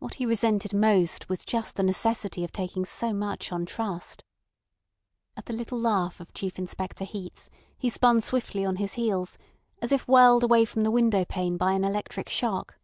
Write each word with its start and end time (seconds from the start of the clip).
What 0.00 0.16
he 0.16 0.26
resented 0.26 0.74
most 0.74 1.30
was 1.30 1.42
just 1.42 1.76
the 1.76 1.82
necessity 1.82 2.44
of 2.44 2.52
taking 2.52 2.84
so 2.84 3.14
much 3.14 3.50
on 3.50 3.64
trust. 3.64 4.22
At 5.34 5.46
the 5.46 5.54
little 5.54 5.80
laugh 5.80 6.20
of 6.20 6.34
Chief 6.34 6.58
Inspector 6.58 7.02
Heat's 7.06 7.48
he 7.78 7.88
spun 7.88 8.20
swiftly 8.20 8.66
on 8.66 8.76
his 8.76 8.92
heels, 9.00 9.38
as 9.80 9.92
if 9.92 10.06
whirled 10.06 10.42
away 10.44 10.66
from 10.66 10.82
the 10.82 10.90
window 10.90 11.24
pane 11.24 11.56
by 11.56 11.72
an 11.72 11.84
electric 11.84 12.28
shock. 12.28 12.76